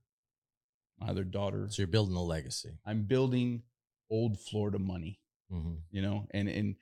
[0.99, 1.69] my other daughter.
[1.71, 2.79] So you're building a legacy.
[2.85, 3.63] I'm building
[4.11, 6.77] old Florida money hmm you know and and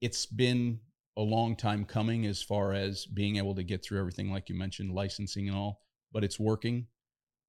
[0.00, 0.80] it's been
[1.16, 4.54] a long time coming as far as being able to get through everything like you
[4.54, 6.86] mentioned licensing and all but it's working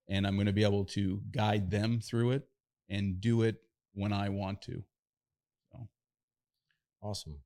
[0.09, 2.47] and i'm going to be able to guide them through it
[2.89, 3.57] and do it
[3.93, 4.83] when i want to
[7.01, 7.41] Awesome.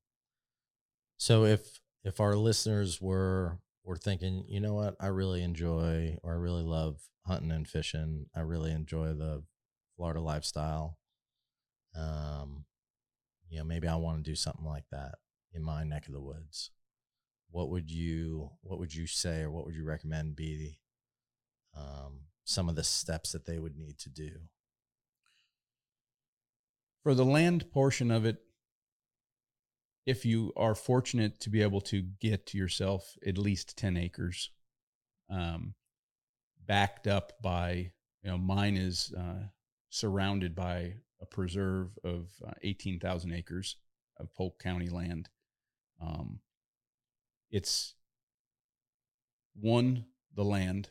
[1.18, 6.32] So if if our listeners were were thinking, you know what, I really enjoy or
[6.32, 8.26] I really love hunting and fishing.
[8.34, 9.42] I really enjoy the
[9.96, 10.98] Florida lifestyle.
[11.96, 12.64] Um,
[13.48, 15.16] you know, maybe I want to do something like that
[15.52, 16.70] in my neck of the woods.
[17.50, 20.78] What would you what would you say or what would you recommend be
[21.76, 24.30] um, some of the steps that they would need to do?
[27.02, 28.38] for the land portion of it
[30.06, 34.50] if you are fortunate to be able to get yourself at least 10 acres
[35.30, 35.74] um,
[36.66, 39.44] backed up by you know mine is uh,
[39.90, 43.76] surrounded by a preserve of uh, 18,000 acres
[44.18, 45.28] of Polk County land
[46.00, 46.40] um,
[47.50, 47.94] it's
[49.54, 50.90] one the land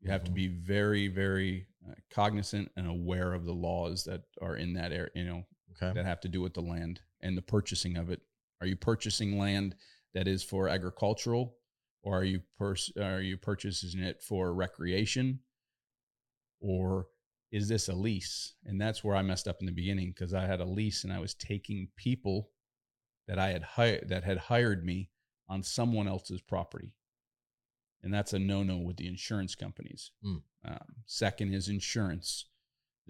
[0.00, 0.34] you have to Mhm.
[0.34, 5.10] be very very uh, cognizant and aware of the laws that are in that area
[5.14, 5.92] you know Okay.
[5.94, 8.20] that have to do with the land and the purchasing of it.
[8.60, 9.76] Are you purchasing land
[10.12, 11.56] that is for agricultural,
[12.02, 15.42] or are you pers- are you purchasing it for recreation,
[16.60, 17.08] or
[17.50, 18.54] is this a lease?
[18.64, 21.12] And that's where I messed up in the beginning because I had a lease and
[21.12, 22.52] I was taking people
[23.26, 25.10] that I had hired that had hired me
[25.48, 26.92] on someone else's property,
[28.02, 30.12] and that's a no no with the insurance companies.
[30.24, 30.42] Mm.
[30.64, 32.46] Um, second is insurance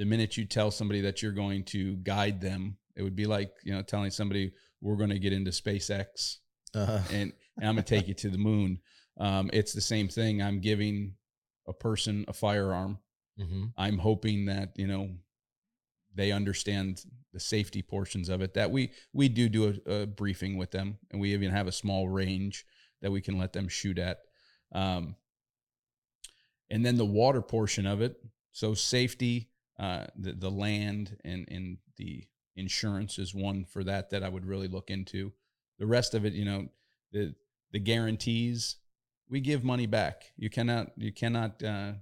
[0.00, 3.52] the minute you tell somebody that you're going to guide them, it would be like,
[3.64, 4.50] you know, telling somebody
[4.80, 6.38] we're going to get into SpaceX
[6.74, 8.80] Uh, and, and I'm going to take you to the moon.
[9.18, 10.40] Um, it's the same thing.
[10.40, 11.16] I'm giving
[11.68, 12.98] a person a firearm.
[13.38, 15.10] hmm I'm hoping that, you know,
[16.14, 20.56] they understand the safety portions of it that we, we do do a, a briefing
[20.56, 22.64] with them and we even have a small range
[23.02, 24.20] that we can let them shoot at.
[24.72, 25.16] Um,
[26.70, 28.16] and then the water portion of it.
[28.52, 32.24] So safety, uh, the, the land and, and the
[32.56, 35.32] insurance is one for that that I would really look into.
[35.78, 36.68] The rest of it, you know,
[37.12, 37.34] the
[37.72, 38.76] the guarantees
[39.28, 40.24] we give money back.
[40.36, 41.92] You cannot you cannot uh,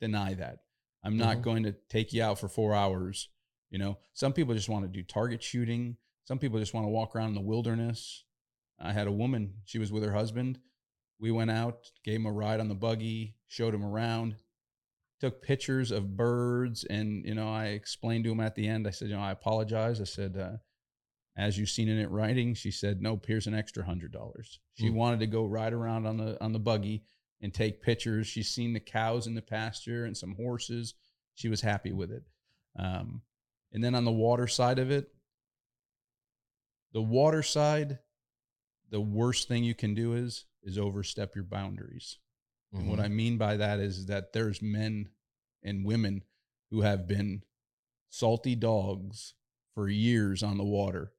[0.00, 0.60] deny that.
[1.04, 1.42] I'm not Mhm.
[1.42, 3.28] going to take you out for four hours.
[3.70, 5.96] You know, some people just want to do target shooting.
[6.24, 8.24] Some people just want to walk around in the wilderness.
[8.78, 9.54] I had a woman.
[9.64, 10.58] She was with her husband.
[11.20, 14.36] We went out, gave him a ride on the buggy, showed him around,
[15.20, 18.86] took pictures of birds, and you know, I explained to him at the end.
[18.88, 20.00] I said, you know, I apologize.
[20.00, 20.56] I said, uh,
[21.36, 24.60] as you've seen in it writing, she said, nope, here's an extra hundred dollars.
[24.74, 24.94] She Hmm.
[24.94, 27.04] wanted to go ride around on the on the buggy
[27.42, 28.26] and take pictures.
[28.26, 30.94] She's seen the cows in the pasture and some horses.
[31.34, 32.22] She was happy with it.
[32.76, 33.22] Um,
[33.72, 35.12] and then on the water side of it,
[36.92, 37.98] the water side,
[38.90, 42.18] the worst thing you can do is is overstep your boundaries.
[42.72, 43.04] And what Mhm.
[43.04, 45.10] I mean by that is that there's men
[45.62, 46.24] and women
[46.70, 47.42] who have been
[48.10, 49.34] salty dogs
[49.74, 51.14] for years on the water.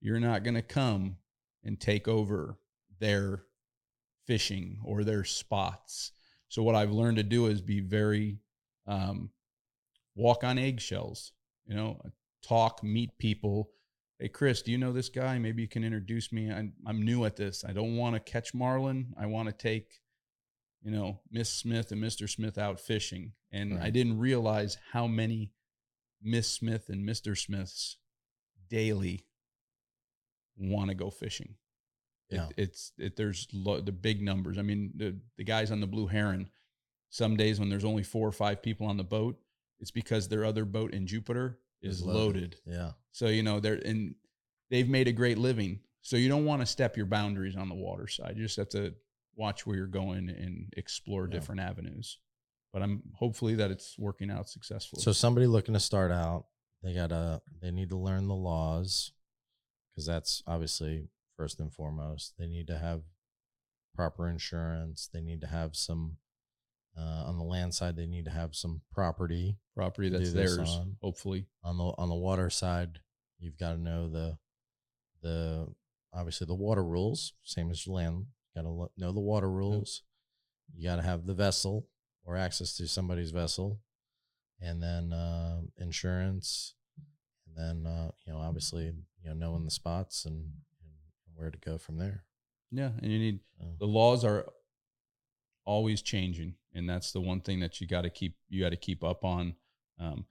[0.00, 1.18] You're not going to come
[1.62, 2.58] and take over
[2.98, 3.46] their
[4.26, 6.12] fishing or their spots.
[6.48, 8.40] So what I've learned to do is be very
[8.86, 9.30] um,
[10.14, 11.32] walk on eggshells.
[11.66, 12.00] You know,
[12.42, 13.72] talk, meet people.
[14.20, 15.38] Hey, Chris, do you know this guy?
[15.38, 16.50] Maybe you can introduce me.
[16.52, 17.64] I'm, I'm new at this.
[17.66, 19.14] I don't want to catch marlin.
[19.18, 20.00] I want to take
[20.82, 22.26] you know, Miss Smith and Mr.
[22.28, 23.32] Smith out fishing.
[23.52, 25.52] And I didn't realize how many
[26.22, 27.36] Miss Smith and Mr.
[27.36, 27.98] Smiths
[28.70, 29.26] daily
[30.56, 31.56] want to go fishing.
[32.30, 32.48] It- Yeah.
[32.56, 34.56] it's it, there's lo- the big numbers.
[34.56, 36.48] I mean, the the guys on the Blue Heron.
[37.10, 39.38] Some days when there's only four or five people on the boat,
[39.80, 42.56] it's because their other boat in Jupiter is loaded.
[42.66, 42.92] Yeah.
[43.12, 44.14] So you know they're and
[44.70, 45.80] they've made a great living.
[46.02, 48.34] So you don't want to step your boundaries on the water side.
[48.36, 48.94] You just have to
[49.36, 51.32] watch where you're going and explore Yeah.
[51.32, 52.18] different avenues.
[52.72, 55.02] But I'm hopefully that it's working out successfully.
[55.02, 56.46] So somebody looking to start out,
[56.82, 59.12] they gotta they need to learn the laws
[59.92, 62.34] because that's obviously first and foremost.
[62.38, 63.02] They need to have
[63.94, 65.08] proper insurance.
[65.12, 66.18] They need to have some
[67.00, 67.96] uh, on the land side.
[67.96, 70.96] They need to have some property property that's theirs, on.
[71.00, 71.46] hopefully.
[71.64, 73.00] on the on the water side.
[73.38, 74.38] You've got to know the
[75.22, 75.68] the
[76.12, 78.26] obviously the water rules, same as land.
[78.54, 80.02] You Got to know the water rules.
[80.74, 81.88] You got to have the vessel
[82.24, 83.80] or access to somebody's vessel,
[84.60, 86.74] and then uh, insurance,
[87.46, 90.92] and then uh, you know obviously you know knowing the spots and, and
[91.34, 92.24] where to go from there.
[92.70, 93.40] Yeah, and you need
[93.78, 94.46] the laws are
[95.70, 98.76] always changing, and that's the one thing that you got to keep you got to
[98.76, 99.54] keep up on.
[100.00, 100.26] Um,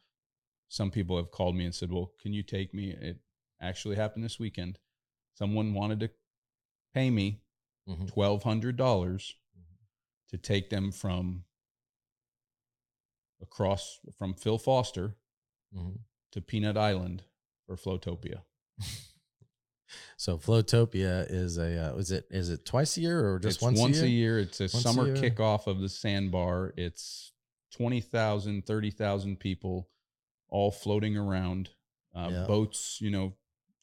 [0.68, 3.20] some people have called me and said, "Well, can you take me?" It
[3.62, 4.80] actually happened this weekend.
[5.34, 6.10] Someone wanted to
[6.94, 7.42] pay me
[7.88, 8.08] mhm.
[8.08, 9.36] twelve hundred dollars
[10.28, 11.46] to take them from
[13.42, 15.16] across from Phil Foster
[15.74, 16.00] Mhm.
[16.32, 17.24] to Peanut Island
[17.66, 18.44] for Flotopia.
[20.18, 23.64] So Flotopia is a uh, is it is it twice a year or just it's
[23.64, 24.40] once, once a year?
[24.40, 25.16] It's a Once a summer year?
[25.16, 26.74] kickoff of the sandbar.
[26.78, 27.32] It's
[27.78, 29.90] 20,000, 30,000 people
[30.50, 31.70] all floating around.
[32.16, 32.46] Uh, Yeah.
[32.46, 33.34] Boats, you know,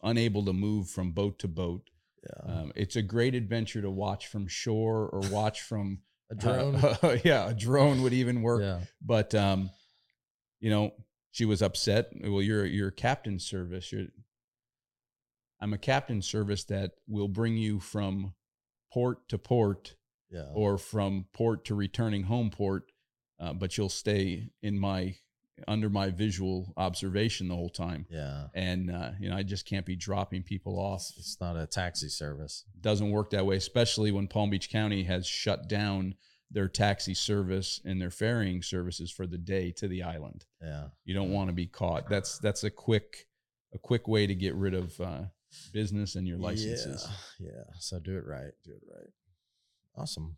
[0.03, 1.88] unable to move from boat to boat.
[2.23, 2.53] Yeah.
[2.55, 6.75] Um, it's a great adventure to watch from shore or watch from a drone.
[6.77, 8.62] uh, yeah, a drone would even work.
[8.62, 8.81] yeah.
[9.01, 9.71] But um,
[10.61, 10.92] you know,
[11.31, 12.11] she was upset.
[12.21, 13.92] Well, you're you're captain service.
[13.92, 14.07] You're
[15.61, 18.35] I'm a captain service that will bring you from
[18.92, 19.97] port to port
[20.31, 20.51] Yeah.
[20.55, 22.90] or from port to returning home port,
[23.40, 25.16] uh, but you'll stay in my
[25.66, 28.05] under my visual observation the whole time.
[28.11, 28.49] yeah.
[28.53, 31.01] And uh, you know, I just can't be dropping people off.
[31.11, 32.64] It's, it's not a taxi service.
[32.79, 36.14] Doesn't work that way, especially when Palm Beach County has shut down
[36.51, 40.45] their taxi service and their ferrying services for the day to the island.
[40.62, 40.88] Yeah.
[41.07, 42.09] You don't want to be caught.
[42.11, 43.27] That's that's a quick
[43.73, 45.23] a quick way to get rid of uh,
[45.73, 47.07] business and your licenses.
[47.38, 47.51] Yeah.
[47.53, 47.62] yeah.
[47.79, 48.53] So do it right.
[48.64, 49.11] Do it right.
[49.97, 50.37] Awesome.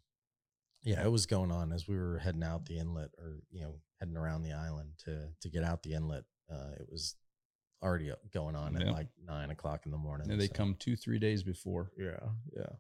[0.83, 3.75] Yeah, it was going on as we were heading out the inlet or, you know,
[3.99, 6.25] heading around the island to to get out the inlet.
[6.51, 7.17] Uh, it was
[7.83, 10.31] already going on at like nine o'clock in the morning.
[10.31, 11.91] Yeah, they so- come two three days before.
[11.99, 12.21] Yeah.
[12.57, 12.73] Yeah.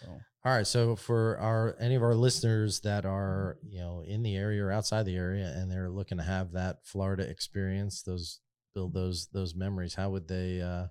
[0.00, 0.08] So.
[0.44, 0.66] All right.
[0.66, 4.70] So for our any of our listeners that are you know in the area or
[4.70, 8.40] outside the area and they're looking to have that Florida experience, those
[8.74, 10.60] build those those memories, how would they?
[10.60, 10.88] uh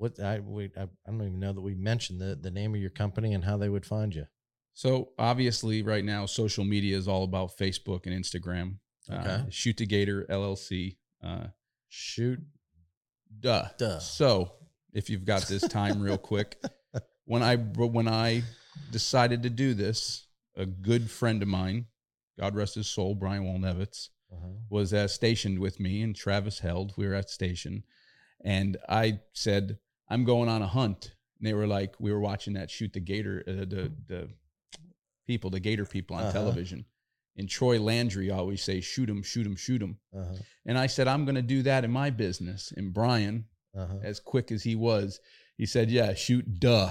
[0.00, 2.80] What I we I, I don't even know that we mentioned the the name of
[2.80, 4.26] your company and how they would find you.
[4.72, 8.76] So obviously, right now, social media is all about Facebook and Instagram.
[9.12, 9.28] Okay.
[9.28, 10.96] Uh, Shoot-Da-Gator LLC.
[11.22, 11.48] Uh,
[11.88, 12.38] Shoot.
[13.40, 13.66] duh.
[13.78, 13.98] Duh.
[13.98, 14.52] So
[14.94, 16.56] if you've got this time, real quick,
[17.26, 18.42] when I when I
[18.90, 21.86] decided to do this, a good friend of mine,
[22.38, 24.48] God rest his soul, Brian Walnevitz, Uh-huh.
[24.70, 26.94] was uh, stationed with me and Travis held.
[26.96, 27.82] We were at station,
[28.44, 29.78] and I said,
[30.10, 33.00] "I'm going on a hunt." And they were like, "We were watching that shoot the
[33.00, 34.28] gator, uh, the the
[35.26, 36.32] people, the gator people on Uh-huh.
[36.32, 36.84] television."
[37.36, 40.34] And Troy Landry always say, "Shoot him, shoot him, shoot him." Uh-huh.
[40.66, 43.98] And I said, "I'm going to do that in my business." And Brian, Uh-huh.
[44.02, 45.20] as quick as he was,
[45.56, 46.90] he said, "Yeah, shoot, duh."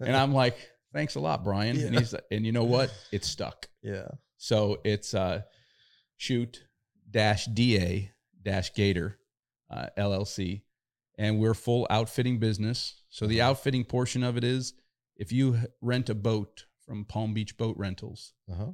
[0.00, 0.56] And I'm like,
[0.92, 2.92] "Thanks a lot, Brian." And he's and you know what?
[3.12, 3.68] It's stuck.
[3.82, 4.08] yeah.
[4.38, 5.42] So it's uh,
[6.16, 6.64] shoot
[7.10, 8.10] dash da
[8.42, 9.18] dash gator
[9.70, 10.62] uh, LLC,
[11.20, 13.02] and we're full outfitting business.
[13.10, 13.50] So the Uh-huh.
[13.50, 14.72] outfitting portion of it is
[15.16, 18.72] if you rent a boat from Palm Beach Boat Rentals, Uh-huh.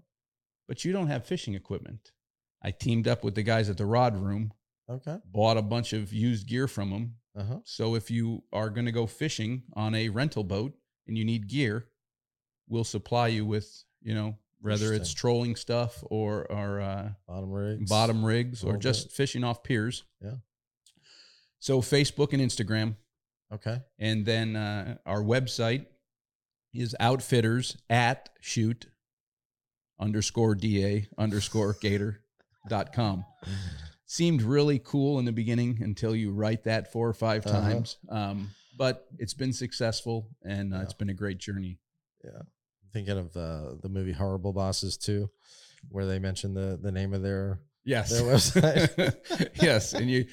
[0.68, 2.12] but you don't have fishing equipment.
[2.62, 4.52] I teamed up with the guys at the Rod Room,
[4.88, 5.18] Okay.
[5.24, 7.16] bought a bunch of used gear from them.
[7.34, 7.60] Uh-huh.
[7.64, 10.78] So if you are going to go fishing on a rental boat
[11.08, 11.88] and you need gear,
[12.68, 17.90] we'll supply you with, you know, whether it's trolling stuff or or uh, Bottom rigs.
[17.90, 19.12] bottom rigs or just that.
[19.12, 20.04] fishing off piers.
[20.22, 20.36] Yeah.
[21.66, 22.94] So Facebook and Instagram,
[23.52, 23.80] Okay.
[23.98, 25.86] and then uh, our website
[26.72, 28.86] is outfitters at shoot
[29.98, 32.20] underscore da underscore gator
[32.68, 33.24] dot com.
[34.04, 37.60] Seemed really cool in the beginning until you write that four or 5 Uh-huh.
[37.60, 37.96] times.
[38.08, 40.82] Um, but it's been successful and uh, Yeah.
[40.84, 41.80] it's been a great journey.
[42.22, 42.42] Yeah.
[42.92, 45.28] Thinking of uh, the movie Horrible Bosses 2,
[45.88, 48.10] where they mentioned the the name of their Yes.
[48.10, 49.50] their website.
[49.60, 49.94] yes.
[49.94, 50.26] And you,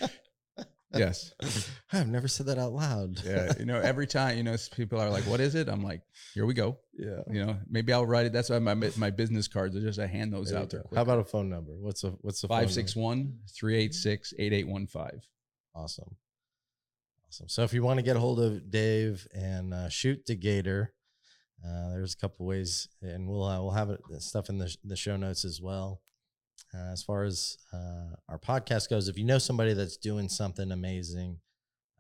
[1.00, 1.34] yes.
[1.94, 3.22] I've never said that out loud.
[3.26, 3.54] Yeah.
[3.60, 5.68] You know, every time, you know, people are like, what is it?
[5.68, 6.02] I'm like,
[6.34, 6.78] here we go.
[6.98, 7.22] yeah.
[7.32, 8.34] You know, maybe I'll write it.
[8.34, 10.84] That's why my, my business cards are just, I hand those There you out there.
[10.90, 10.96] go.
[10.96, 11.72] How about a phone number?
[11.80, 12.70] What's a what's the phone number?
[12.70, 15.22] 561 386 8815.
[15.76, 16.16] Awesome.
[17.28, 17.50] Awesome.
[17.50, 20.94] So if you want to get a hold of Dave and uh, Shoot-Da-Gator,
[21.66, 24.78] uh, there's a couple ways, and we'll uh, we'll have it, stuff in the, sh-
[24.84, 26.02] the show notes as well.
[26.76, 30.72] Uh, as far as uh, our podcast goes, if you know somebody that's doing something
[30.72, 31.38] amazing,